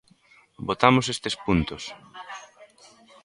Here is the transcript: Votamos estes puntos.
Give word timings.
Votamos 0.67 1.05
estes 1.15 1.35
puntos. 1.45 1.83